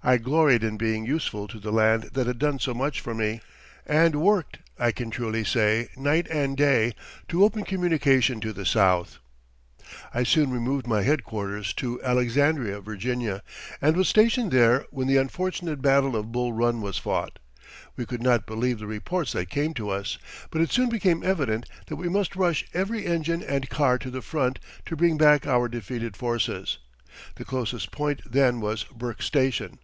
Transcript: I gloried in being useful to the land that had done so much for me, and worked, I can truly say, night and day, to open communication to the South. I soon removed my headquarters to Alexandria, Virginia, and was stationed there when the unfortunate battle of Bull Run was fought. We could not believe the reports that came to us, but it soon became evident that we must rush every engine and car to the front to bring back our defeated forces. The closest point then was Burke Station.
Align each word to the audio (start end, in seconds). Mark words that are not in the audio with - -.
I 0.00 0.16
gloried 0.18 0.62
in 0.62 0.76
being 0.76 1.04
useful 1.04 1.48
to 1.48 1.58
the 1.58 1.72
land 1.72 2.10
that 2.12 2.28
had 2.28 2.38
done 2.38 2.60
so 2.60 2.72
much 2.72 3.00
for 3.00 3.16
me, 3.16 3.40
and 3.84 4.22
worked, 4.22 4.60
I 4.78 4.92
can 4.92 5.10
truly 5.10 5.42
say, 5.42 5.88
night 5.96 6.28
and 6.30 6.56
day, 6.56 6.94
to 7.26 7.42
open 7.44 7.64
communication 7.64 8.40
to 8.42 8.52
the 8.52 8.64
South. 8.64 9.18
I 10.14 10.22
soon 10.22 10.52
removed 10.52 10.86
my 10.86 11.02
headquarters 11.02 11.72
to 11.74 12.00
Alexandria, 12.04 12.80
Virginia, 12.80 13.42
and 13.82 13.96
was 13.96 14.08
stationed 14.08 14.52
there 14.52 14.86
when 14.92 15.08
the 15.08 15.16
unfortunate 15.16 15.82
battle 15.82 16.14
of 16.14 16.30
Bull 16.30 16.52
Run 16.52 16.80
was 16.80 16.98
fought. 16.98 17.40
We 17.96 18.06
could 18.06 18.22
not 18.22 18.46
believe 18.46 18.78
the 18.78 18.86
reports 18.86 19.32
that 19.32 19.50
came 19.50 19.74
to 19.74 19.90
us, 19.90 20.16
but 20.52 20.60
it 20.60 20.70
soon 20.70 20.90
became 20.90 21.24
evident 21.24 21.68
that 21.88 21.96
we 21.96 22.08
must 22.08 22.36
rush 22.36 22.64
every 22.72 23.04
engine 23.04 23.42
and 23.42 23.68
car 23.68 23.98
to 23.98 24.12
the 24.12 24.22
front 24.22 24.60
to 24.86 24.94
bring 24.96 25.18
back 25.18 25.44
our 25.44 25.68
defeated 25.68 26.16
forces. 26.16 26.78
The 27.34 27.44
closest 27.44 27.90
point 27.90 28.20
then 28.24 28.60
was 28.60 28.84
Burke 28.84 29.22
Station. 29.22 29.80